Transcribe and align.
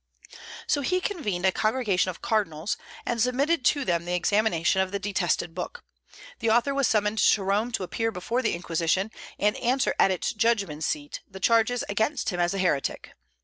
So 0.65 0.81
he 0.81 0.99
convened 0.99 1.45
a 1.45 1.51
congregation 1.51 2.09
of 2.09 2.23
cardinals, 2.23 2.75
and 3.05 3.21
submitted 3.21 3.63
to 3.65 3.85
them 3.85 4.03
the 4.05 4.15
examination 4.15 4.81
of 4.81 4.91
the 4.91 4.97
detested 4.97 5.53
book. 5.53 5.83
The 6.39 6.49
author 6.49 6.73
was 6.73 6.87
summoned 6.87 7.19
to 7.19 7.43
Rome 7.43 7.71
to 7.73 7.83
appear 7.83 8.11
before 8.11 8.41
the 8.41 8.55
Inquisition, 8.55 9.11
and 9.37 9.55
answer 9.57 9.93
at 9.99 10.09
its 10.09 10.33
judgment 10.33 10.83
seat 10.85 11.21
the 11.29 11.39
charges 11.39 11.83
against 11.87 12.29
him 12.31 12.39
as 12.39 12.55
a 12.55 12.57
heretic. 12.57 13.11